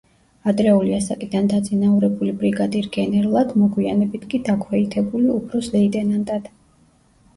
ადრეული 0.51 0.93
ასაკიდან 0.99 1.49
დაწინაურებული 1.51 2.33
ბრიგადირ–გენერლად, 2.41 3.53
მოგვიანებით 3.65 4.27
კი 4.33 4.41
დაქვეითებული 4.49 5.33
უფროს 5.39 5.71
ლეიტენანტად. 5.79 6.51